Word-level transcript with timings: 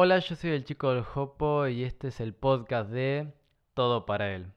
Hola, 0.00 0.20
yo 0.20 0.36
soy 0.36 0.50
el 0.50 0.62
chico 0.62 0.94
del 0.94 1.02
Jopo 1.02 1.66
y 1.66 1.82
este 1.82 2.06
es 2.06 2.20
el 2.20 2.32
podcast 2.32 2.88
de 2.88 3.32
Todo 3.74 4.06
para 4.06 4.32
él. 4.32 4.52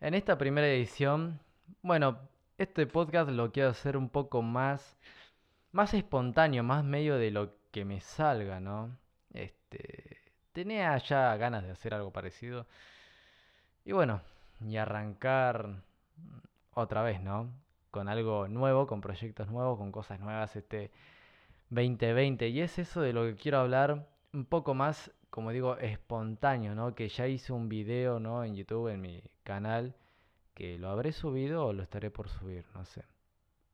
En 0.00 0.14
esta 0.14 0.38
primera 0.38 0.68
edición, 0.68 1.40
bueno, 1.82 2.20
este 2.56 2.86
podcast 2.86 3.30
lo 3.30 3.50
quiero 3.50 3.70
hacer 3.70 3.96
un 3.96 4.08
poco 4.08 4.42
más, 4.42 4.96
más 5.72 5.92
espontáneo, 5.92 6.62
más 6.62 6.84
medio 6.84 7.18
de 7.18 7.32
lo 7.32 7.56
que 7.72 7.84
me 7.84 8.00
salga, 8.00 8.60
¿no? 8.60 8.96
Este, 9.32 10.18
tenía 10.52 10.96
ya 10.98 11.36
ganas 11.36 11.64
de 11.64 11.72
hacer 11.72 11.92
algo 11.92 12.12
parecido. 12.12 12.68
Y 13.84 13.90
bueno, 13.90 14.22
y 14.64 14.76
arrancar 14.76 15.82
otra 16.74 17.02
vez, 17.02 17.20
¿no? 17.20 17.50
Con 17.90 18.08
algo 18.08 18.46
nuevo, 18.46 18.86
con 18.86 19.00
proyectos 19.00 19.48
nuevos, 19.48 19.78
con 19.78 19.90
cosas 19.90 20.20
nuevas 20.20 20.54
este 20.54 20.92
2020. 21.70 22.50
Y 22.50 22.60
es 22.60 22.78
eso 22.78 23.00
de 23.00 23.12
lo 23.12 23.24
que 23.24 23.34
quiero 23.34 23.58
hablar 23.58 24.13
un 24.34 24.44
poco 24.44 24.74
más, 24.74 25.12
como 25.30 25.52
digo, 25.52 25.78
espontáneo, 25.78 26.74
¿no? 26.74 26.94
Que 26.94 27.08
ya 27.08 27.28
hice 27.28 27.52
un 27.52 27.68
video, 27.68 28.18
¿no? 28.18 28.44
En 28.44 28.56
YouTube, 28.56 28.88
en 28.88 29.00
mi 29.00 29.22
canal, 29.44 29.94
que 30.54 30.78
lo 30.78 30.90
habré 30.90 31.12
subido 31.12 31.66
o 31.66 31.72
lo 31.72 31.82
estaré 31.82 32.10
por 32.10 32.28
subir, 32.28 32.66
no 32.74 32.84
sé. 32.84 33.04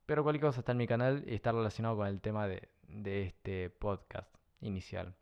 Pero 0.06 0.22
cualquier 0.22 0.42
cosa 0.42 0.60
está 0.60 0.72
en 0.72 0.78
mi 0.78 0.86
canal 0.86 1.24
y 1.26 1.34
está 1.34 1.52
relacionado 1.52 1.96
con 1.96 2.06
el 2.06 2.20
tema 2.20 2.46
de, 2.46 2.68
de 2.88 3.22
este 3.22 3.70
podcast 3.70 4.28
inicial. 4.60 5.14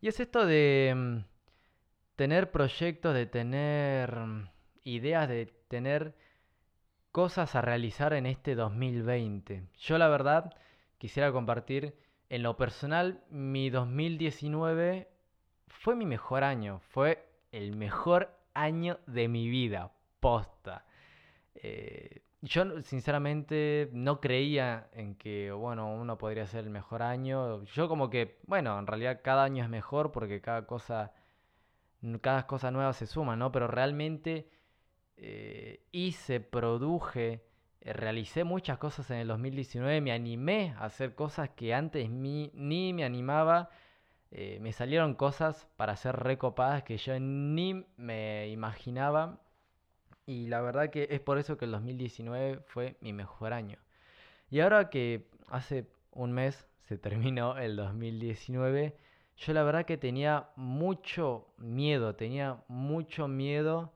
Y 0.00 0.08
es 0.08 0.20
esto 0.20 0.46
de 0.46 0.94
mm, 0.96 1.18
tener 2.16 2.52
proyectos, 2.52 3.14
de 3.14 3.26
tener 3.26 4.14
mm, 4.14 4.48
ideas, 4.84 5.28
de 5.28 5.46
tener 5.68 6.14
cosas 7.10 7.56
a 7.56 7.62
realizar 7.62 8.12
en 8.12 8.26
este 8.26 8.54
2020. 8.54 9.64
Yo 9.78 9.98
la 9.98 10.08
verdad 10.08 10.54
quisiera 10.98 11.32
compartir 11.32 11.96
en 12.30 12.44
lo 12.44 12.56
personal, 12.56 13.24
mi 13.28 13.70
2019 13.70 15.10
fue 15.66 15.96
mi 15.96 16.06
mejor 16.06 16.44
año, 16.44 16.80
fue 16.90 17.28
el 17.50 17.76
mejor 17.76 18.30
año 18.54 19.00
de 19.08 19.26
mi 19.26 19.48
vida, 19.48 19.92
posta. 20.20 20.84
Eh, 21.54 22.22
yo 22.40 22.82
sinceramente 22.82 23.90
no 23.92 24.20
creía 24.20 24.88
en 24.92 25.16
que, 25.16 25.50
bueno, 25.50 25.92
uno 25.92 26.18
podría 26.18 26.46
ser 26.46 26.64
el 26.64 26.70
mejor 26.70 27.02
año. 27.02 27.64
Yo 27.64 27.88
como 27.88 28.08
que, 28.10 28.38
bueno, 28.46 28.78
en 28.78 28.86
realidad 28.86 29.20
cada 29.24 29.42
año 29.42 29.64
es 29.64 29.68
mejor 29.68 30.12
porque 30.12 30.40
cada 30.40 30.66
cosa, 30.66 31.12
cada 32.20 32.46
cosa 32.46 32.70
nueva 32.70 32.92
se 32.92 33.08
suma, 33.08 33.34
¿no? 33.34 33.50
Pero 33.50 33.66
realmente 33.66 34.48
eh, 35.16 35.84
hice, 35.90 36.38
produje 36.38 37.49
realicé 37.82 38.44
muchas 38.44 38.78
cosas 38.78 39.10
en 39.10 39.18
el 39.18 39.28
2019, 39.28 40.00
me 40.00 40.12
animé 40.12 40.74
a 40.78 40.84
hacer 40.84 41.14
cosas 41.14 41.50
que 41.50 41.74
antes 41.74 42.10
ni 42.10 42.50
me 42.54 43.04
animaba. 43.04 43.70
Eh, 44.32 44.58
me 44.60 44.72
salieron 44.72 45.14
cosas 45.14 45.66
para 45.76 45.96
ser 45.96 46.16
recopadas 46.16 46.84
que 46.84 46.96
yo 46.96 47.18
ni 47.18 47.84
me 47.96 48.48
imaginaba. 48.48 49.40
Y 50.26 50.46
la 50.46 50.60
verdad 50.60 50.90
que 50.90 51.08
es 51.10 51.20
por 51.20 51.38
eso 51.38 51.56
que 51.56 51.64
el 51.64 51.72
2019 51.72 52.60
fue 52.66 52.96
mi 53.00 53.12
mejor 53.12 53.52
año. 53.52 53.78
Y 54.50 54.60
ahora 54.60 54.90
que 54.90 55.28
hace 55.48 55.86
un 56.12 56.32
mes 56.32 56.66
se 56.82 56.98
terminó 56.98 57.58
el 57.58 57.76
2019, 57.76 58.96
yo 59.36 59.52
la 59.52 59.62
verdad 59.62 59.86
que 59.86 59.96
tenía 59.96 60.50
mucho 60.54 61.52
miedo, 61.56 62.14
tenía 62.14 62.62
mucho 62.68 63.26
miedo 63.26 63.92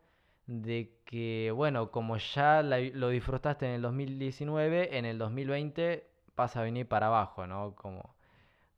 de 0.47 0.93
que, 1.05 1.53
bueno, 1.55 1.91
como 1.91 2.17
ya 2.19 2.63
lo 2.63 3.09
disfrutaste 3.09 3.67
en 3.67 3.73
el 3.73 3.83
2019, 3.83 4.99
en 4.99 5.05
el 5.07 5.19
2020 5.19 6.07
vas 6.37 6.57
a 6.57 6.63
venir 6.63 6.89
para 6.89 7.07
abajo, 7.09 7.47
¿no? 7.47 7.75
Como, 7.77 8.15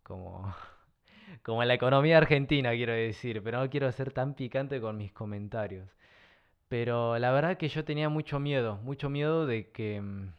como, 0.02 0.54
como 1.44 1.62
en 1.62 1.68
la 1.68 1.74
economía 1.74 2.18
argentina, 2.18 2.72
quiero 2.72 2.92
decir, 2.94 3.42
pero 3.42 3.60
no 3.60 3.70
quiero 3.70 3.90
ser 3.92 4.12
tan 4.12 4.34
picante 4.34 4.80
con 4.80 4.96
mis 4.98 5.12
comentarios. 5.12 5.90
Pero 6.68 7.18
la 7.18 7.32
verdad 7.32 7.58
que 7.58 7.68
yo 7.68 7.84
tenía 7.84 8.08
mucho 8.08 8.40
miedo, 8.40 8.78
mucho 8.78 9.10
miedo 9.10 9.46
de 9.46 9.70
que 9.72 10.00
mm, 10.00 10.32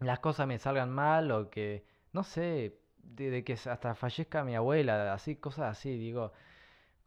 las 0.00 0.20
cosas 0.20 0.46
me 0.46 0.58
salgan 0.58 0.90
mal 0.90 1.30
o 1.30 1.50
que, 1.50 1.84
no 2.12 2.24
sé, 2.24 2.78
de, 2.98 3.30
de, 3.30 3.44
que 3.44 3.54
hasta 3.54 3.94
fallezca 3.94 4.44
mi 4.44 4.54
abuela, 4.54 5.12
así, 5.14 5.36
cosas 5.36 5.70
así, 5.78 5.96
digo, 5.98 6.32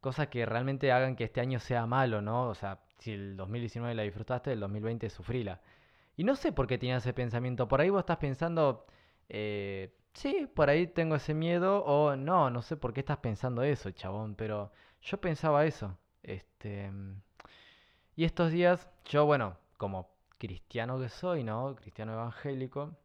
cosas 0.01 0.27
que 0.29 0.45
realmente 0.45 0.91
hagan 0.91 1.15
que 1.15 1.25
este 1.25 1.41
año 1.41 1.59
sea 1.59 1.85
malo, 1.87 2.21
¿no? 2.21 2.49
O 2.49 2.55
sea, 2.55 2.79
si 2.99 3.13
el 3.13 3.37
2019 3.37 3.95
la 3.95 4.03
disfrutaste, 4.03 4.51
el 4.53 4.59
2020 4.59 5.09
sufrila. 5.09 5.61
Y 6.15 6.23
no 6.23 6.35
sé 6.35 6.51
por 6.51 6.67
qué 6.67 6.77
tienes 6.77 7.03
ese 7.03 7.13
pensamiento. 7.13 7.67
Por 7.67 7.81
ahí 7.81 7.89
vos 7.89 7.99
estás 7.99 8.17
pensando, 8.17 8.85
eh, 9.29 9.93
sí, 10.13 10.49
por 10.53 10.69
ahí 10.69 10.87
tengo 10.87 11.15
ese 11.15 11.33
miedo, 11.33 11.83
o 11.85 12.15
no, 12.15 12.49
no 12.49 12.61
sé 12.61 12.77
por 12.77 12.93
qué 12.93 13.01
estás 13.01 13.17
pensando 13.17 13.63
eso, 13.63 13.91
chabón, 13.91 14.35
pero 14.35 14.71
yo 15.01 15.19
pensaba 15.21 15.65
eso. 15.65 15.97
Este. 16.23 16.91
Y 18.15 18.25
estos 18.25 18.51
días, 18.51 18.89
yo, 19.05 19.25
bueno, 19.25 19.57
como 19.77 20.09
cristiano 20.37 20.99
que 20.99 21.09
soy, 21.09 21.43
¿no? 21.43 21.75
Cristiano 21.75 22.13
evangélico. 22.13 22.95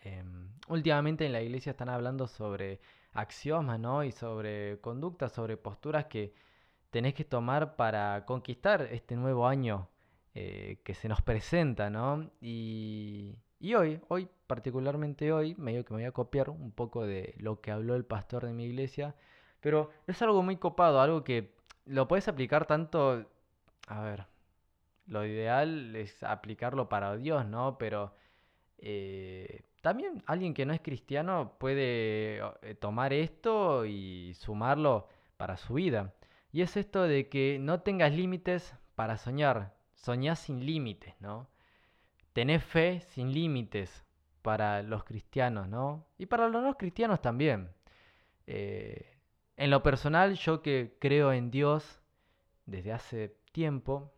Em, 0.00 0.50
últimamente 0.68 1.26
en 1.26 1.32
la 1.32 1.42
iglesia 1.42 1.70
están 1.70 1.88
hablando 1.88 2.26
sobre 2.28 2.80
axiomas, 3.14 3.80
¿no? 3.80 4.04
Y 4.04 4.12
sobre 4.12 4.80
conductas, 4.80 5.32
sobre 5.32 5.56
posturas 5.56 6.06
que 6.06 6.34
tenés 6.90 7.14
que 7.14 7.24
tomar 7.24 7.76
para 7.76 8.24
conquistar 8.26 8.82
este 8.92 9.16
nuevo 9.16 9.46
año 9.46 9.88
eh, 10.34 10.78
que 10.84 10.94
se 10.94 11.08
nos 11.08 11.22
presenta, 11.22 11.90
¿no? 11.90 12.30
Y, 12.40 13.38
y, 13.58 13.74
hoy, 13.74 14.00
hoy, 14.08 14.28
particularmente 14.46 15.32
hoy, 15.32 15.54
medio 15.56 15.84
que 15.84 15.94
me 15.94 16.00
voy 16.00 16.06
a 16.06 16.12
copiar 16.12 16.50
un 16.50 16.72
poco 16.72 17.06
de 17.06 17.34
lo 17.38 17.60
que 17.60 17.70
habló 17.70 17.94
el 17.94 18.04
pastor 18.04 18.46
de 18.46 18.52
mi 18.52 18.64
iglesia, 18.64 19.14
pero 19.60 19.90
es 20.06 20.20
algo 20.22 20.42
muy 20.42 20.56
copado, 20.56 21.00
algo 21.00 21.24
que 21.24 21.54
lo 21.86 22.08
puedes 22.08 22.28
aplicar 22.28 22.66
tanto, 22.66 23.26
a 23.88 24.00
ver, 24.02 24.26
lo 25.06 25.24
ideal 25.24 25.94
es 25.96 26.22
aplicarlo 26.22 26.88
para 26.88 27.16
Dios, 27.16 27.46
¿no? 27.46 27.78
Pero 27.78 28.14
eh, 28.78 29.62
también 29.80 30.22
alguien 30.26 30.54
que 30.54 30.66
no 30.66 30.72
es 30.72 30.80
cristiano 30.80 31.56
puede 31.58 32.38
eh, 32.62 32.74
tomar 32.78 33.12
esto 33.12 33.86
y 33.86 34.34
sumarlo 34.34 35.08
para 35.36 35.56
su 35.56 35.74
vida. 35.74 36.12
Y 36.56 36.62
es 36.62 36.74
esto 36.78 37.02
de 37.02 37.28
que 37.28 37.58
no 37.60 37.82
tengas 37.82 38.14
límites 38.14 38.74
para 38.94 39.18
soñar. 39.18 39.74
Soñás 39.92 40.38
sin 40.38 40.64
límites, 40.64 41.14
¿no? 41.20 41.50
Tenés 42.32 42.64
fe 42.64 43.02
sin 43.02 43.30
límites 43.30 44.06
para 44.40 44.82
los 44.82 45.04
cristianos, 45.04 45.68
¿no? 45.68 46.06
Y 46.16 46.24
para 46.24 46.48
los 46.48 46.62
no 46.62 46.78
cristianos 46.78 47.20
también. 47.20 47.68
Eh, 48.46 49.18
en 49.58 49.68
lo 49.68 49.82
personal, 49.82 50.32
yo 50.36 50.62
que 50.62 50.96
creo 50.98 51.30
en 51.34 51.50
Dios 51.50 52.00
desde 52.64 52.90
hace 52.90 53.36
tiempo, 53.52 54.14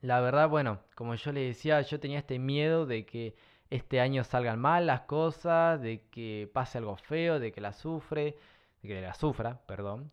la 0.00 0.22
verdad, 0.22 0.48
bueno, 0.48 0.80
como 0.94 1.16
yo 1.16 1.32
le 1.32 1.40
decía, 1.40 1.82
yo 1.82 2.00
tenía 2.00 2.20
este 2.20 2.38
miedo 2.38 2.86
de 2.86 3.04
que 3.04 3.36
este 3.68 4.00
año 4.00 4.24
salgan 4.24 4.58
mal 4.58 4.86
las 4.86 5.02
cosas, 5.02 5.82
de 5.82 6.06
que 6.08 6.50
pase 6.54 6.78
algo 6.78 6.96
feo, 6.96 7.38
de 7.38 7.52
que 7.52 7.60
la 7.60 7.74
sufre, 7.74 8.38
de 8.80 8.88
que 8.88 9.02
la 9.02 9.12
sufra, 9.12 9.60
perdón. 9.66 10.10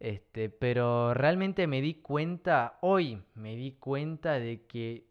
Este, 0.00 0.48
pero 0.48 1.12
realmente 1.12 1.66
me 1.66 1.82
di 1.82 1.96
cuenta, 1.96 2.78
hoy 2.80 3.22
me 3.34 3.54
di 3.54 3.72
cuenta 3.72 4.38
de 4.38 4.64
que 4.66 5.06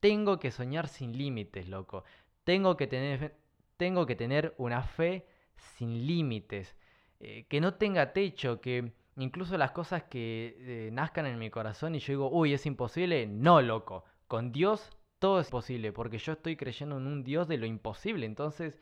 tengo 0.00 0.40
que 0.40 0.50
soñar 0.50 0.88
sin 0.88 1.16
límites, 1.16 1.68
loco. 1.68 2.04
Tengo 2.44 2.76
que 2.76 2.88
tener, 2.88 3.36
tengo 3.76 4.06
que 4.06 4.16
tener 4.16 4.54
una 4.58 4.82
fe 4.82 5.26
sin 5.56 6.06
límites. 6.06 6.76
Eh, 7.20 7.46
que 7.48 7.60
no 7.60 7.74
tenga 7.74 8.12
techo, 8.12 8.60
que 8.60 8.92
incluso 9.16 9.56
las 9.56 9.70
cosas 9.70 10.04
que 10.04 10.56
eh, 10.58 10.90
nazcan 10.92 11.26
en 11.26 11.38
mi 11.38 11.50
corazón 11.50 11.94
y 11.94 12.00
yo 12.00 12.12
digo, 12.12 12.30
uy, 12.30 12.54
es 12.54 12.66
imposible. 12.66 13.26
No, 13.26 13.62
loco. 13.62 14.04
Con 14.26 14.52
Dios 14.52 14.90
todo 15.20 15.38
es 15.38 15.50
posible, 15.50 15.92
porque 15.92 16.18
yo 16.18 16.32
estoy 16.32 16.56
creyendo 16.56 16.96
en 16.98 17.06
un 17.06 17.22
Dios 17.22 17.46
de 17.46 17.58
lo 17.58 17.66
imposible. 17.66 18.26
Entonces, 18.26 18.78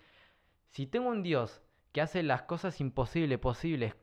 si 0.69 0.87
tengo 0.87 1.09
un 1.11 1.23
Dios 1.23 1.63
que 1.93 2.01
hace 2.01 2.23
las 2.23 2.43
cosas 2.43 2.81
imposibles 2.81 3.39
posibles 3.39 3.95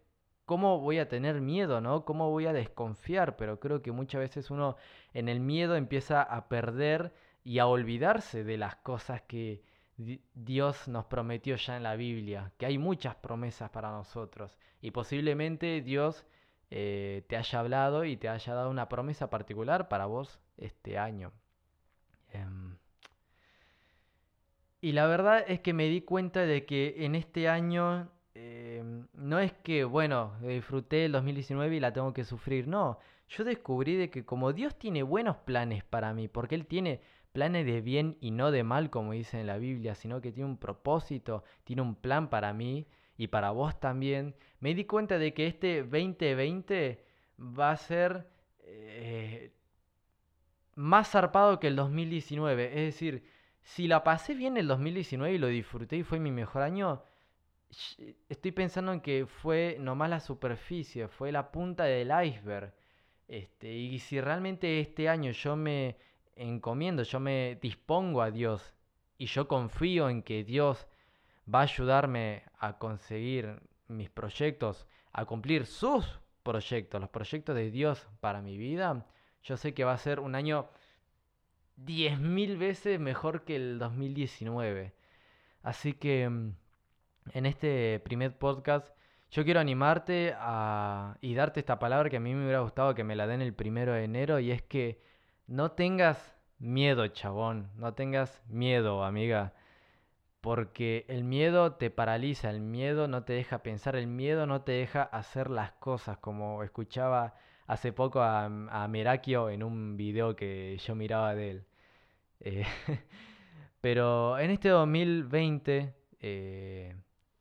¿cómo 0.46 0.80
voy 0.80 1.00
a 1.00 1.10
tener 1.10 1.42
miedo, 1.42 1.82
no? 1.82 2.06
¿Cómo 2.06 2.30
voy 2.32 2.46
a 2.46 2.54
desconfiar? 2.54 3.36
Pero 3.38 3.60
creo 3.60 3.82
que 3.82 3.92
muchas 3.92 4.22
veces 4.22 4.52
uno 4.52 4.78
en 5.14 5.30
el 5.30 5.40
miedo 5.40 5.76
empieza 5.76 6.22
a 6.22 6.48
perder 6.48 7.14
y 7.44 7.60
a 7.60 7.68
olvidarse 7.68 8.44
de 8.44 8.58
las 8.58 8.76
cosas 8.78 9.22
que 9.24 9.64
Dios 10.34 10.88
nos 10.88 11.06
prometió 11.06 11.56
ya 11.56 11.78
en 11.78 11.84
la 11.84 11.96
Biblia, 11.96 12.52
que 12.58 12.66
hay 12.66 12.78
muchas 12.78 13.16
promesas 13.16 13.70
para 13.70 13.92
nosotros 13.92 14.58
y 14.82 14.92
posiblemente 14.92 15.82
Dios 15.82 16.26
eh, 16.70 17.24
te 17.28 17.38
haya 17.38 17.60
hablado 17.60 18.04
y 18.04 18.18
te 18.18 18.28
haya 18.28 18.54
dado 18.54 18.70
una 18.70 18.90
promesa 18.90 19.30
particular 19.30 19.88
para 19.88 20.06
vos 20.06 20.40
este 20.58 20.98
año. 20.98 21.32
Em, 22.32 22.78
y 24.82 24.92
la 24.92 25.08
verdad 25.08 25.44
es 25.48 25.62
que 25.62 25.74
me 25.74 25.88
di 25.88 26.02
cuenta 26.02 26.42
de 26.42 26.66
que 26.66 27.06
en 27.06 27.16
este 27.16 27.48
año 27.48 28.10
Em, 28.36 29.08
no 29.14 29.40
es 29.40 29.54
que, 29.54 29.86
bueno, 29.86 30.34
disfruté 30.42 31.06
el 31.06 31.14
2019 31.14 31.78
y 31.78 31.80
la 31.80 31.94
tengo 31.94 32.14
que 32.14 32.26
sufrir, 32.26 32.68
no. 32.68 33.00
Yo 33.30 33.44
descubrí 33.44 33.96
de 33.96 34.10
que 34.10 34.26
como 34.26 34.54
Dios 34.54 34.78
tiene 34.78 35.04
buenos 35.04 35.38
planes 35.38 35.84
para 35.84 36.14
mí, 36.14 36.28
porque 36.28 36.56
Él 36.56 36.68
tiene 36.68 37.02
planes 37.32 37.66
de 37.66 37.82
bien 37.82 38.18
y 38.22 38.32
no 38.32 38.52
de 38.52 38.64
mal, 38.64 38.90
como 38.90 39.14
dice 39.14 39.40
en 39.40 39.48
la 39.48 39.58
Biblia, 39.58 39.96
sino 39.96 40.22
que 40.22 40.32
tiene 40.32 40.50
un 40.50 40.58
propósito, 40.58 41.44
tiene 41.64 41.82
un 41.82 41.96
plan 41.96 42.30
para 42.30 42.54
mí, 42.54 42.88
y 43.18 43.28
para 43.28 43.52
vos 43.52 43.80
también, 43.80 44.36
me 44.60 44.74
di 44.76 44.86
cuenta 44.86 45.18
de 45.18 45.34
que 45.34 45.48
este 45.48 45.84
2020 45.84 47.06
va 47.40 47.72
a 47.72 47.78
ser 47.78 48.28
eh, 48.60 49.52
más 50.76 51.12
zarpado 51.12 51.60
que 51.60 51.68
el 51.68 51.76
2019. 51.78 52.66
Es 52.68 52.94
decir, 52.94 53.24
si 53.62 53.88
la 53.88 54.04
pasé 54.04 54.34
bien 54.36 54.58
el 54.58 54.68
2019 54.68 55.36
y 55.36 55.38
lo 55.38 55.48
disfruté 55.48 55.98
y 55.98 56.04
fue 56.04 56.20
mi 56.20 56.32
mejor 56.32 56.62
año, 56.62 57.04
estoy 58.30 58.52
pensando 58.52 58.94
en 58.94 59.02
que 59.02 59.26
fue 59.26 59.78
nomás 59.80 60.10
la 60.10 60.20
superficie, 60.20 61.08
fue 61.08 61.32
la 61.32 61.52
punta 61.52 61.84
del 61.86 62.12
iceberg. 62.26 62.74
Este, 63.28 63.72
y 63.74 64.00
si 64.00 64.22
realmente 64.22 64.80
este 64.80 65.10
año 65.10 65.32
yo 65.32 65.56
me 65.56 65.98
encomiendo, 66.36 67.04
yo 67.04 67.20
me 67.20 67.58
dispongo 67.62 68.22
a 68.22 68.32
Dios 68.32 68.74
y 69.18 69.26
yo 69.28 69.48
confío 69.48 70.10
en 70.10 70.22
que 70.22 70.44
Dios 70.44 70.88
va 71.54 71.60
a 71.60 71.64
ayudarme 71.64 72.44
a 72.60 72.78
conseguir 72.78 73.62
mis 73.88 74.10
proyectos, 74.10 74.88
a 75.12 75.26
cumplir 75.26 75.66
sus 75.66 76.20
proyectos, 76.44 77.02
los 77.02 77.10
proyectos 77.10 77.56
de 77.56 77.72
Dios 77.72 78.08
para 78.20 78.42
mi 78.42 78.58
vida, 78.58 79.08
yo 79.44 79.58
sé 79.58 79.74
que 79.74 79.84
va 79.84 79.94
a 79.94 79.98
ser 79.98 80.20
un 80.20 80.36
año 80.36 80.70
10.000 81.78 82.58
veces 82.58 83.00
mejor 83.00 83.44
que 83.44 83.56
el 83.56 83.80
2019. 83.80 84.94
Así 85.62 85.94
que 85.94 86.30
mm, 86.30 86.56
en 87.34 87.46
este 87.46 88.00
primer 88.02 88.38
podcast 88.38 88.88
yo 89.32 89.44
quiero 89.44 89.60
animarte 89.60 90.34
a, 90.38 91.18
y 91.22 91.36
darte 91.36 91.60
esta 91.60 91.80
palabra 91.80 92.10
que 92.10 92.18
a 92.18 92.22
mí 92.22 92.34
me 92.34 92.44
hubiera 92.44 92.62
gustado 92.62 92.96
que 92.96 93.04
me 93.04 93.16
la 93.16 93.28
den 93.28 93.42
el 93.42 93.54
primero 93.54 93.94
de 93.94 94.04
enero 94.04 94.40
y 94.40 94.52
es 94.52 94.62
que 94.62 95.02
no 95.48 95.72
tengas 95.72 96.36
miedo, 96.60 97.08
chabón, 97.08 97.70
no 97.76 97.94
tengas 97.94 98.42
miedo, 98.48 99.04
amiga, 99.04 99.54
porque 100.42 101.06
el 101.10 101.24
miedo 101.24 101.74
te 101.74 101.90
paraliza, 101.90 102.50
el 102.50 102.62
miedo 102.62 103.08
no 103.08 103.24
te 103.24 103.34
deja 103.34 103.64
pensar, 103.64 103.96
el 103.96 104.08
miedo 104.08 104.46
no 104.46 104.62
te 104.62 104.74
deja 104.74 105.04
hacer 105.04 105.50
las 105.50 105.72
cosas, 105.74 106.18
como 106.20 106.64
escuchaba 106.64 107.36
hace 107.68 107.92
poco 107.92 108.22
a, 108.22 108.46
a 108.46 108.88
Merakio 108.88 109.50
en 109.50 109.64
un 109.64 109.98
video 109.98 110.36
que 110.36 110.78
yo 110.78 110.96
miraba 110.96 111.36
de 111.36 111.52
él. 111.52 111.66
Eh, 112.40 112.66
pero 113.82 114.38
en 114.40 114.52
este 114.52 114.70
2020, 114.70 115.94
eh, 116.22 116.96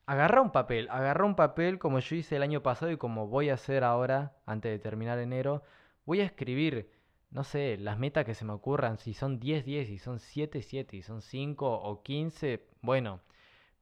agarra 0.06 0.40
un 0.40 0.50
papel, 0.50 0.88
agarra 0.90 1.24
un 1.24 1.34
papel 1.36 1.78
como 1.78 1.98
yo 1.98 2.16
hice 2.16 2.36
el 2.36 2.42
año 2.42 2.62
pasado 2.62 2.90
y 2.92 2.96
como 2.96 3.28
voy 3.28 3.50
a 3.50 3.54
hacer 3.54 3.84
ahora, 3.84 4.36
antes 4.46 4.72
de 4.72 4.78
terminar 4.78 5.18
enero, 5.18 5.62
voy 6.04 6.20
a 6.20 6.24
escribir, 6.24 6.90
no 7.30 7.44
sé, 7.44 7.76
las 7.78 7.98
metas 7.98 8.24
que 8.24 8.34
se 8.34 8.44
me 8.44 8.52
ocurran, 8.52 8.98
si 8.98 9.14
son 9.14 9.40
10, 9.40 9.64
10, 9.64 9.88
si 9.88 9.98
son 9.98 10.18
7, 10.20 10.62
7, 10.62 10.90
si 10.96 11.02
son 11.02 11.22
5 11.22 11.66
o 11.72 12.02
15, 12.02 12.66
bueno, 12.82 13.20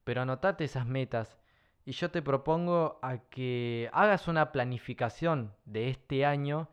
pero 0.03 0.21
anotate 0.21 0.65
esas 0.65 0.85
metas 0.85 1.37
y 1.85 1.91
yo 1.91 2.11
te 2.11 2.21
propongo 2.21 2.99
a 3.01 3.17
que 3.29 3.89
hagas 3.91 4.27
una 4.27 4.51
planificación 4.51 5.53
de 5.65 5.89
este 5.89 6.25
año 6.25 6.69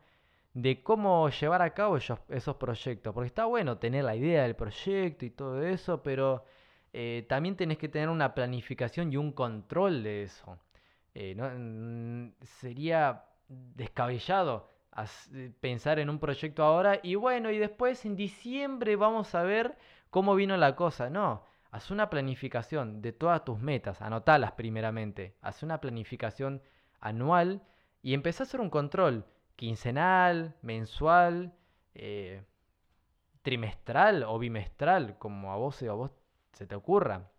de 0.53 0.83
cómo 0.83 1.29
llevar 1.29 1.61
a 1.61 1.73
cabo 1.73 1.97
esos, 1.97 2.55
proyectos. 2.57 3.13
Porque 3.13 3.27
está 3.27 3.45
bueno 3.45 3.77
tener 3.77 4.05
la 4.05 4.15
idea 4.15 4.43
del 4.43 4.55
proyecto 4.55 5.25
y 5.25 5.29
todo 5.29 5.63
eso, 5.63 6.01
pero 6.01 6.45
eh, 6.93 7.25
también 7.29 7.55
tenés 7.55 7.77
que 7.77 7.89
tener 7.89 8.09
una 8.09 8.33
planificación 8.33 9.11
y 9.11 9.17
un 9.17 9.31
control 9.31 10.03
de 10.03 10.23
eso. 10.23 10.59
Eh, 11.13 11.35
¿no? 11.35 12.31
sería 12.43 13.25
descabellado 13.47 14.69
pensar 15.59 15.99
en 15.99 16.09
un 16.09 16.19
proyecto 16.19 16.63
ahora 16.63 16.99
y 17.03 17.15
bueno, 17.15 17.51
y 17.51 17.57
después 17.57 18.05
en 18.05 18.15
diciembre 18.15 18.95
vamos 18.95 19.35
a 19.35 19.43
ver 19.43 19.77
cómo 20.09 20.35
vino 20.35 20.55
la 20.57 20.75
cosa. 20.75 21.09
No, 21.09 21.45
Haz 21.71 21.89
una 21.89 22.09
planificación 22.09 23.01
de 23.01 23.13
todas 23.13 23.45
tus 23.45 23.57
metas, 23.59 24.01
anotalas 24.01 24.51
primeramente. 24.51 25.37
Haz 25.41 25.63
una 25.63 25.79
planificación 25.79 26.61
anual 26.99 27.63
y 28.01 28.13
empezá 28.13 28.43
a 28.43 28.45
hacer 28.45 28.59
un 28.59 28.69
control 28.69 29.25
quincenal, 29.55 30.57
mensual, 30.61 31.53
eh, 31.95 32.43
trimestral 33.41 34.23
o 34.23 34.37
bimestral, 34.37 35.17
como 35.17 35.53
a 35.53 35.55
vos, 35.55 35.81
a 35.83 35.93
vos 35.93 36.11
se 36.53 36.65
te 36.65 36.75
ocurra. 36.75 37.29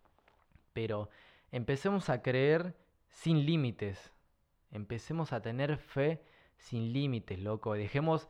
Pero 0.73 1.09
empecemos 1.51 2.09
a 2.09 2.21
creer 2.21 2.75
sin 3.09 3.45
límites. 3.45 4.11
Empecemos 4.71 5.33
a 5.33 5.41
tener 5.41 5.77
fe 5.77 6.23
sin 6.57 6.93
límites, 6.93 7.39
loco. 7.39 7.73
Dejemos 7.73 8.27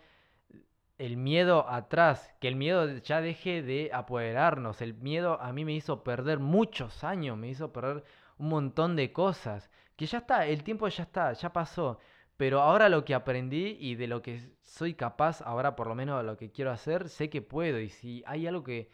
el 0.97 1.17
miedo 1.17 1.69
atrás, 1.69 2.33
que 2.39 2.47
el 2.47 2.55
miedo 2.55 2.97
ya 2.97 3.21
deje 3.21 3.61
de 3.61 3.91
apoderarnos. 3.93 4.81
El 4.81 4.93
miedo 4.93 5.41
a 5.41 5.53
mí 5.53 5.65
me 5.65 5.73
hizo 5.73 6.03
perder 6.03 6.39
muchos 6.39 7.03
años, 7.03 7.37
me 7.37 7.49
hizo 7.49 7.71
perder 7.71 8.03
un 8.37 8.49
montón 8.49 8.95
de 8.95 9.11
cosas. 9.11 9.69
Que 9.95 10.05
ya 10.05 10.19
está, 10.19 10.45
el 10.45 10.63
tiempo 10.63 10.87
ya 10.87 11.03
está, 11.03 11.33
ya 11.33 11.53
pasó. 11.53 11.99
Pero 12.37 12.61
ahora 12.61 12.89
lo 12.89 13.05
que 13.05 13.13
aprendí 13.13 13.77
y 13.79 13.95
de 13.95 14.07
lo 14.07 14.21
que 14.21 14.41
soy 14.61 14.95
capaz, 14.95 15.41
ahora 15.41 15.75
por 15.75 15.87
lo 15.87 15.95
menos 15.95 16.23
lo 16.25 16.35
que 16.35 16.51
quiero 16.51 16.71
hacer, 16.71 17.09
sé 17.09 17.29
que 17.29 17.41
puedo. 17.41 17.79
Y 17.79 17.89
si 17.89 18.23
hay 18.25 18.47
algo 18.47 18.63
que 18.63 18.89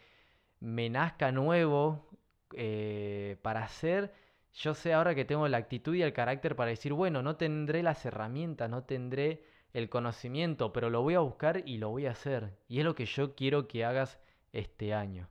me 0.60 0.90
nazca 0.90 1.32
nuevo 1.32 2.10
eh, 2.54 3.38
para 3.42 3.64
hacer, 3.64 4.14
yo 4.54 4.74
sé 4.74 4.94
ahora 4.94 5.16
que 5.16 5.26
tengo 5.26 5.48
la 5.48 5.58
actitud 5.58 5.96
y 5.96 6.02
el 6.02 6.14
carácter 6.14 6.56
para 6.56 6.72
decir, 6.72 6.94
bueno, 6.94 7.22
no 7.22 7.36
tendré 7.38 7.84
las 7.84 8.06
herramientas, 8.06 8.70
no 8.70 8.84
tendré 8.84 9.44
el 9.74 9.90
conocimiento, 9.90 10.74
pero 10.74 10.90
lo 10.90 11.02
voy 11.02 11.14
a 11.14 11.20
buscar 11.20 11.64
y 11.66 11.78
lo 11.78 11.90
voy 11.90 12.08
a 12.08 12.12
hacer. 12.12 12.58
Y 12.68 12.80
es 12.80 12.86
lo 12.86 12.96
que 12.96 13.06
yo 13.06 13.36
quiero 13.36 13.68
que 13.68 13.86
hagas 13.86 14.20
este 14.52 14.94
año. 14.94 15.30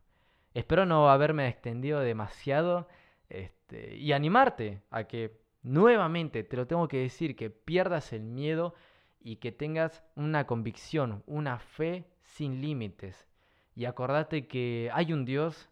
Espero 0.55 0.87
no 0.87 1.11
haberme 1.11 1.49
extendido 1.49 2.01
demasiado 2.01 2.89
este, 3.29 3.97
y 3.97 4.13
animarte 4.13 4.83
a 4.91 5.05
que 5.05 5.41
nuevamente, 5.63 6.45
te 6.45 6.57
lo 6.57 6.67
tengo 6.67 6.89
que 6.89 6.99
decir, 6.99 7.37
que 7.37 7.51
pierdas 7.51 8.13
el 8.13 8.23
miedo 8.23 8.75
y 9.21 9.37
que 9.37 9.53
tengas 9.53 10.03
una 10.15 10.47
convicción, 10.47 11.23
una 11.27 11.59
fe 11.59 12.07
sin 12.23 12.63
límites. 12.63 13.28
Y 13.79 13.85
acordate 13.85 14.49
que 14.49 14.91
hay 14.93 15.13
un 15.13 15.25
Dios 15.25 15.69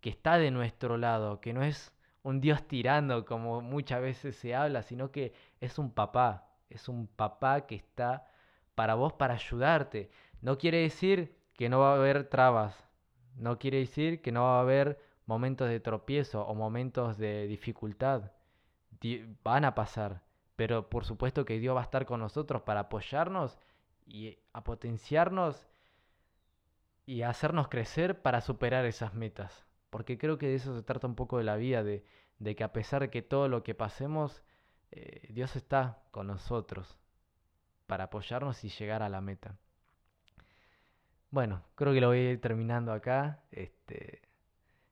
que 0.00 0.08
está 0.08 0.38
de 0.38 0.50
nuestro 0.50 0.96
lado, 0.96 1.42
que 1.42 1.52
no 1.52 1.62
es 1.62 1.94
un 2.22 2.40
Dios 2.40 2.66
tirando 2.66 3.26
como 3.26 3.60
muchas 3.60 4.00
veces 4.00 4.34
se 4.36 4.54
habla, 4.54 4.82
sino 4.82 5.12
que 5.12 5.34
es 5.60 5.78
un 5.78 5.92
papá, 5.92 6.48
es 6.70 6.88
un 6.88 7.06
papá 7.06 7.66
que 7.66 7.74
está 7.74 8.26
para 8.74 8.94
vos 8.94 9.12
para 9.12 9.34
ayudarte. 9.34 10.10
No 10.40 10.56
quiere 10.56 10.78
decir 10.78 11.36
que 11.52 11.68
no 11.68 11.80
va 11.80 11.92
a 11.92 11.96
haber 11.96 12.30
trabas, 12.30 12.74
no 13.36 13.58
quiere 13.58 13.80
decir 13.80 14.22
que 14.22 14.32
no 14.32 14.44
va 14.44 14.56
a 14.56 14.62
haber 14.62 14.98
momentos 15.26 15.68
de 15.68 15.80
tropiezo 15.80 16.46
o 16.46 16.54
momentos 16.54 17.18
de 17.18 17.46
dificultad. 17.46 18.32
van 19.44 19.66
a 19.66 19.74
pasar, 19.74 20.22
pero 20.56 20.88
por 20.88 21.04
supuesto 21.04 21.44
que 21.44 21.58
Dios 21.58 21.76
va 21.76 21.80
a 21.80 21.84
estar 21.84 22.06
con 22.06 22.20
nosotros 22.20 22.62
para 22.62 22.80
apoyarnos 22.80 23.58
y 24.06 24.38
a 24.54 24.64
potenciarnos 24.64 25.69
y 27.10 27.24
hacernos 27.24 27.66
crecer 27.66 28.22
para 28.22 28.40
superar 28.40 28.84
esas 28.84 29.14
metas. 29.14 29.66
Porque 29.90 30.16
creo 30.16 30.38
que 30.38 30.46
de 30.46 30.54
eso 30.54 30.76
se 30.76 30.84
trata 30.84 31.08
un 31.08 31.16
poco 31.16 31.38
de 31.38 31.44
la 31.44 31.56
vida, 31.56 31.82
de, 31.82 32.04
de 32.38 32.54
que 32.54 32.62
a 32.62 32.72
pesar 32.72 33.02
de 33.02 33.10
que 33.10 33.20
todo 33.20 33.48
lo 33.48 33.64
que 33.64 33.74
pasemos, 33.74 34.44
eh, 34.92 35.26
Dios 35.28 35.56
está 35.56 36.04
con 36.12 36.28
nosotros 36.28 37.00
para 37.88 38.04
apoyarnos 38.04 38.62
y 38.62 38.68
llegar 38.68 39.02
a 39.02 39.08
la 39.08 39.20
meta. 39.20 39.56
Bueno, 41.32 41.64
creo 41.74 41.92
que 41.92 42.00
lo 42.00 42.06
voy 42.06 42.18
a 42.18 42.30
ir 42.30 42.40
terminando 42.40 42.92
acá. 42.92 43.40
Este, 43.50 44.22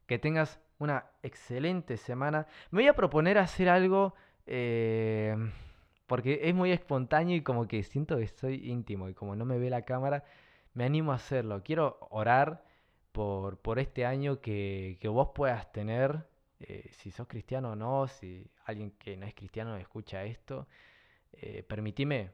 que 0.06 0.18
tengas 0.18 0.58
una 0.80 1.04
excelente 1.22 1.96
semana. 1.96 2.48
Me 2.72 2.82
voy 2.82 2.88
a 2.88 2.96
proponer 2.96 3.38
hacer 3.38 3.68
algo 3.68 4.16
eh, 4.44 5.36
porque 6.08 6.40
es 6.42 6.54
muy 6.54 6.72
espontáneo 6.72 7.36
y 7.36 7.42
como 7.42 7.68
que 7.68 7.84
siento 7.84 8.16
que 8.16 8.26
soy 8.26 8.68
íntimo 8.68 9.08
y 9.08 9.14
como 9.14 9.36
no 9.36 9.44
me 9.44 9.60
ve 9.60 9.70
la 9.70 9.82
cámara, 9.82 10.24
me 10.78 10.84
animo 10.84 11.10
a 11.10 11.16
hacerlo. 11.16 11.60
Quiero 11.64 11.98
orar 12.10 12.64
por, 13.10 13.58
por 13.58 13.80
este 13.80 14.06
año 14.06 14.40
que, 14.40 14.96
que 15.00 15.08
vos 15.08 15.30
puedas 15.34 15.72
tener 15.72 16.28
eh, 16.60 16.88
si 16.92 17.10
sos 17.10 17.26
cristiano 17.26 17.72
o 17.72 17.76
no, 17.76 18.06
si 18.06 18.48
alguien 18.64 18.92
que 18.92 19.16
no 19.16 19.26
es 19.26 19.34
cristiano 19.34 19.76
escucha 19.76 20.22
esto, 20.22 20.68
eh, 21.32 21.64
permitime, 21.64 22.30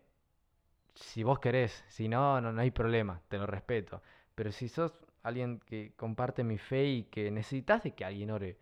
si 0.95 1.23
vos 1.23 1.39
querés, 1.41 1.85
si 1.89 2.07
no, 2.07 2.39
no, 2.43 2.61
hay 2.61 2.71
problema, 2.71 3.23
te 3.29 3.39
lo 3.39 3.47
respeto. 3.47 4.03
Pero 4.35 4.53
si 4.53 4.69
sos 4.69 4.93
alguien 5.23 5.61
que 5.61 5.95
comparte 5.97 6.45
mi 6.45 6.59
fe 6.59 6.85
y 6.85 7.05
que 7.05 7.31
necesitas 7.31 7.83
de 7.83 7.95
que 7.95 8.05
alguien 8.05 8.31
ore 8.31 8.59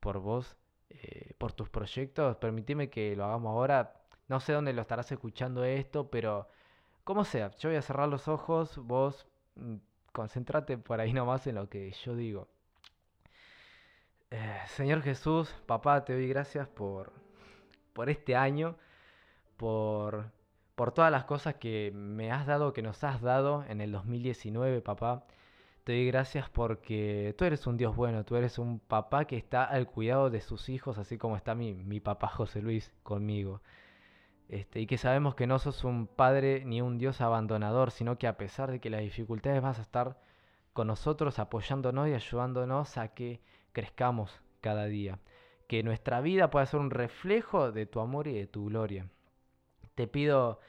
por 0.00 0.18
vos, 0.18 0.56
eh, 0.88 1.34
por 1.36 1.52
tus 1.52 1.68
proyectos, 1.68 2.36
permitime 2.38 2.88
que 2.88 3.14
lo 3.14 3.26
hagamos 3.26 3.50
ahora. 3.50 4.02
No 4.28 4.40
sé 4.40 4.54
dónde 4.54 4.72
lo 4.72 4.80
estarás 4.80 5.12
escuchando 5.12 5.62
esto, 5.64 6.10
pero 6.10 6.48
como 7.06 7.24
sea, 7.24 7.52
yo 7.58 7.68
voy 7.68 7.78
a 7.78 7.82
cerrar 7.82 8.08
los 8.08 8.26
ojos, 8.26 8.78
vos 8.78 9.28
mm, 9.54 9.76
concéntrate 10.12 10.76
por 10.76 11.00
ahí 11.00 11.12
nomás 11.14 11.46
en 11.46 11.54
lo 11.54 11.68
que 11.68 11.92
yo 12.04 12.16
digo. 12.16 12.48
Eh, 14.32 14.58
Señor 14.66 15.02
Jesús, 15.02 15.54
papá, 15.66 16.04
te 16.04 16.14
doy 16.14 16.26
gracias 16.28 16.66
por, 16.66 17.12
por 17.92 18.10
este 18.10 18.34
año, 18.34 18.76
por, 19.56 20.32
por 20.74 20.90
todas 20.92 21.12
las 21.12 21.24
cosas 21.24 21.54
que 21.54 21.92
me 21.94 22.32
has 22.32 22.44
dado, 22.44 22.72
que 22.72 22.82
nos 22.82 23.04
has 23.04 23.20
dado 23.22 23.64
en 23.68 23.80
el 23.80 23.92
2019, 23.92 24.80
papá. 24.82 25.26
Te 25.84 25.92
doy 25.92 26.06
gracias 26.08 26.50
porque 26.50 27.36
tú 27.38 27.44
eres 27.44 27.68
un 27.68 27.76
Dios 27.76 27.94
bueno, 27.94 28.24
tú 28.24 28.34
eres 28.34 28.58
un 28.58 28.80
papá 28.80 29.26
que 29.26 29.36
está 29.36 29.64
al 29.64 29.86
cuidado 29.86 30.28
de 30.30 30.40
sus 30.40 30.68
hijos, 30.68 30.98
así 30.98 31.18
como 31.18 31.36
está 31.36 31.54
mi, 31.54 31.72
mi 31.74 32.00
papá 32.00 32.26
José 32.28 32.62
Luis 32.62 32.92
conmigo. 33.04 33.62
Este, 34.48 34.80
y 34.80 34.86
que 34.86 34.98
sabemos 34.98 35.34
que 35.34 35.46
no 35.46 35.58
sos 35.58 35.82
un 35.84 36.06
padre 36.06 36.64
ni 36.64 36.80
un 36.80 36.98
Dios 36.98 37.20
abandonador, 37.20 37.90
sino 37.90 38.16
que 38.18 38.28
a 38.28 38.36
pesar 38.36 38.70
de 38.70 38.80
que 38.80 38.90
las 38.90 39.00
dificultades 39.00 39.60
vas 39.60 39.78
a 39.78 39.82
estar 39.82 40.18
con 40.72 40.86
nosotros 40.86 41.38
apoyándonos 41.38 42.08
y 42.08 42.14
ayudándonos 42.14 42.96
a 42.98 43.08
que 43.08 43.40
crezcamos 43.72 44.40
cada 44.60 44.86
día. 44.86 45.18
Que 45.66 45.82
nuestra 45.82 46.20
vida 46.20 46.50
pueda 46.50 46.66
ser 46.66 46.80
un 46.80 46.90
reflejo 46.90 47.72
de 47.72 47.86
tu 47.86 48.00
amor 48.00 48.28
y 48.28 48.34
de 48.34 48.46
tu 48.46 48.66
gloria. 48.66 49.08
Te 49.96 50.06
pido 50.06 50.60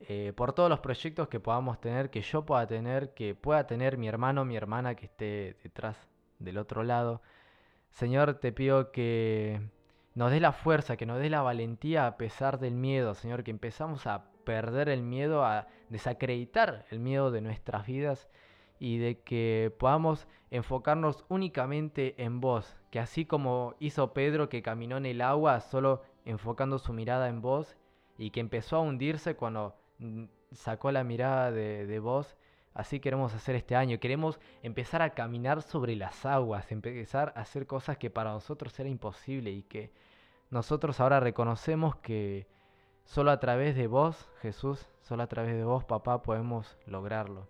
eh, 0.00 0.32
por 0.34 0.52
todos 0.52 0.70
los 0.70 0.80
proyectos 0.80 1.28
que 1.28 1.40
podamos 1.40 1.80
tener, 1.80 2.08
que 2.10 2.22
yo 2.22 2.46
pueda 2.46 2.66
tener, 2.66 3.14
que 3.14 3.34
pueda 3.34 3.66
tener 3.66 3.98
mi 3.98 4.08
hermano, 4.08 4.44
mi 4.44 4.56
hermana 4.56 4.94
que 4.94 5.06
esté 5.06 5.56
detrás 5.62 5.96
del 6.38 6.56
otro 6.56 6.82
lado. 6.82 7.20
Señor, 7.90 8.34
te 8.34 8.52
pido 8.52 8.92
que 8.92 9.60
nos 10.14 10.30
dé 10.30 10.40
la 10.40 10.52
fuerza, 10.52 10.96
que 10.96 11.06
nos 11.06 11.18
dé 11.18 11.30
la 11.30 11.42
valentía 11.42 12.06
a 12.06 12.16
pesar 12.16 12.58
del 12.58 12.74
miedo, 12.74 13.14
Señor, 13.14 13.44
que 13.44 13.50
empezamos 13.50 14.06
a 14.06 14.24
perder 14.44 14.88
el 14.88 15.02
miedo, 15.02 15.44
a 15.44 15.68
desacreditar 15.90 16.86
el 16.90 16.98
miedo 16.98 17.30
de 17.30 17.40
nuestras 17.40 17.86
vidas 17.86 18.28
y 18.78 18.98
de 18.98 19.20
que 19.20 19.74
podamos 19.78 20.26
enfocarnos 20.50 21.24
únicamente 21.28 22.22
en 22.22 22.40
vos, 22.40 22.76
que 22.90 23.00
así 23.00 23.26
como 23.26 23.74
hizo 23.78 24.12
Pedro 24.14 24.48
que 24.48 24.62
caminó 24.62 24.96
en 24.96 25.06
el 25.06 25.20
agua 25.20 25.60
solo 25.60 26.02
enfocando 26.24 26.78
su 26.78 26.92
mirada 26.92 27.28
en 27.28 27.42
vos 27.42 27.76
y 28.16 28.30
que 28.30 28.40
empezó 28.40 28.76
a 28.76 28.80
hundirse 28.80 29.36
cuando 29.36 29.76
mm, 29.98 30.24
sacó 30.52 30.90
la 30.92 31.04
mirada 31.04 31.50
de, 31.50 31.86
de 31.86 31.98
vos, 31.98 32.36
así 32.78 33.00
queremos 33.00 33.34
hacer 33.34 33.56
este 33.56 33.74
año, 33.74 33.98
queremos 33.98 34.38
empezar 34.62 35.02
a 35.02 35.10
caminar 35.10 35.62
sobre 35.62 35.96
las 35.96 36.24
aguas, 36.24 36.70
empezar 36.70 37.32
a 37.34 37.40
hacer 37.40 37.66
cosas 37.66 37.98
que 37.98 38.08
para 38.08 38.30
nosotros 38.30 38.78
era 38.78 38.88
imposible 38.88 39.50
y 39.50 39.64
que 39.64 39.90
nosotros 40.50 41.00
ahora 41.00 41.18
reconocemos 41.18 41.96
que 41.96 42.46
solo 43.04 43.32
a 43.32 43.40
través 43.40 43.74
de 43.74 43.88
vos, 43.88 44.30
Jesús, 44.42 44.88
solo 45.02 45.24
a 45.24 45.26
través 45.26 45.56
de 45.56 45.64
vos, 45.64 45.84
papá, 45.84 46.22
podemos 46.22 46.78
lograrlo. 46.86 47.48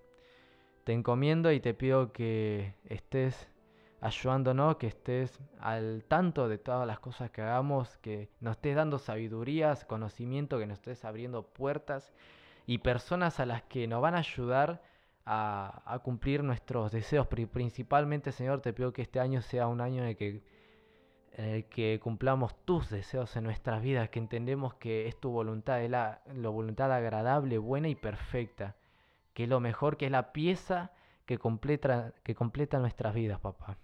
Te 0.85 0.95
encomiendo 0.95 1.53
y 1.53 1.61
te 1.61 1.75
pido 1.75 2.11
que 2.11 2.75
estés 2.87 3.51
ayudándonos, 4.01 4.77
que 4.77 4.87
estés 4.87 5.39
al 5.61 6.05
tanto 6.09 6.49
de 6.49 6.57
todas 6.57 6.87
las 6.87 7.01
cosas 7.01 7.31
que 7.31 7.43
hagamos, 7.43 7.99
que 7.99 8.31
nos 8.41 8.53
estés 8.57 8.77
dando 8.77 8.99
sabidurías, 8.99 9.85
conocimiento, 9.85 10.59
que 10.59 10.67
nos 10.67 10.79
estés 10.79 11.05
abriendo 11.05 11.43
puertas 11.43 12.15
y 12.65 12.79
personas 12.79 13.41
a 13.41 13.45
las 13.45 13.63
que 13.65 13.87
nos 13.87 14.01
van 14.01 14.15
a 14.15 14.21
ayudar 14.21 14.81
a, 15.31 16.01
cumplir 16.03 16.43
nuestros 16.43 16.91
deseos. 16.91 17.27
Principalmente, 17.27 18.33
Señor, 18.33 18.63
te 18.63 18.73
pido 18.73 18.93
que 18.93 19.03
este 19.03 19.21
año 19.21 19.43
sea 19.43 19.67
un 19.67 19.81
año 19.81 20.03
en 20.03 20.09
el 20.09 20.17
que 20.17 20.43
en 21.33 21.45
el 21.45 21.65
que 21.67 22.01
cumplamos 22.03 22.57
tus 22.65 22.91
deseos 22.91 23.37
en 23.37 23.45
nuestras 23.45 23.81
vidas, 23.81 24.09
que 24.09 24.19
entendemos 24.19 24.75
que 24.75 25.07
es 25.07 25.21
tu 25.21 25.31
voluntad, 25.31 25.81
es 25.83 25.89
la, 25.89 26.21
voluntad 26.35 26.93
agradable, 26.93 27.59
buena 27.59 27.89
y 27.89 27.95
perfecta, 27.95 28.75
que 29.35 29.45
es 29.45 29.49
lo 29.49 29.61
mejor, 29.61 29.97
que 29.97 30.07
es 30.07 30.11
la 30.11 30.33
pieza 30.33 30.91
que 31.27 31.39
completa, 31.39 32.13
que 32.25 32.35
completa 32.35 32.81
nuestras 32.81 33.15
vidas, 33.15 33.39
papá. 33.39 33.77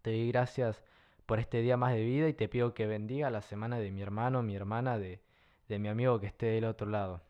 Te 0.00 0.12
doy 0.12 0.28
gracias 0.28 0.82
por 1.26 1.40
este 1.40 1.60
día 1.60 1.76
más 1.76 1.92
de 1.92 2.04
vida 2.04 2.28
y 2.28 2.32
te 2.32 2.48
pido 2.48 2.72
que 2.72 2.86
bendiga 2.86 3.28
la 3.28 3.42
semana 3.42 3.78
de 3.78 3.90
mi 3.90 4.00
hermano, 4.00 4.42
mi 4.42 4.56
hermana, 4.56 4.98
de, 4.98 5.20
de 5.68 5.78
mi 5.78 5.88
amigo 5.88 6.20
que 6.20 6.28
esté 6.28 6.46
del 6.46 6.64
otro 6.64 6.88
lado. 6.88 7.20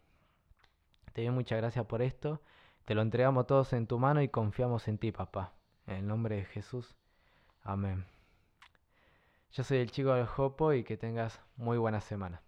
Te 1.14 1.22
doy 1.22 1.30
muchas 1.30 1.58
gracias 1.58 1.84
por 1.86 2.00
esto. 2.00 2.40
Te 2.84 2.94
lo 2.94 3.02
entregamos 3.02 3.46
todos 3.46 3.72
en 3.72 3.86
tu 3.86 3.98
mano 3.98 4.22
y 4.22 4.28
confiamos 4.28 4.88
en 4.88 4.98
ti, 4.98 5.12
papá. 5.12 5.52
En 5.86 5.96
el 5.96 6.06
nombre 6.06 6.36
de 6.36 6.44
Jesús. 6.44 6.96
Amén. 7.62 8.06
Yo 9.52 9.64
soy 9.64 9.78
el 9.78 9.90
chico 9.90 10.14
del 10.14 10.26
Jopo 10.26 10.72
y 10.72 10.84
que 10.84 10.96
tengas 10.96 11.40
muy 11.56 11.78
buena 11.78 12.00
semana. 12.00 12.42